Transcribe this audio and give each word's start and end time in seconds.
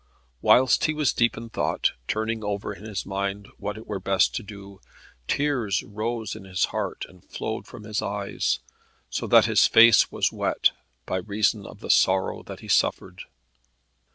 Whilst 0.41 0.85
he 0.85 0.95
was 0.95 1.13
deep 1.13 1.37
in 1.37 1.49
thought, 1.49 1.91
turning 2.07 2.43
over 2.43 2.73
in 2.73 2.83
his 2.85 3.05
mind 3.05 3.47
what 3.59 3.77
it 3.77 3.85
were 3.85 3.99
best 3.99 4.33
to 4.33 4.41
do, 4.41 4.81
tears 5.27 5.83
rose 5.83 6.35
in 6.35 6.43
his 6.43 6.65
heart 6.73 7.05
and 7.07 7.23
flowed 7.25 7.67
from 7.67 7.83
his 7.83 8.01
eyes, 8.01 8.57
so 9.11 9.27
that 9.27 9.45
his 9.45 9.67
face 9.67 10.11
was 10.11 10.31
wet, 10.31 10.71
by 11.05 11.17
reason 11.17 11.67
of 11.67 11.81
the 11.81 11.91
sorrow 11.91 12.41
that 12.41 12.61
he 12.61 12.67
suffered. 12.67 13.25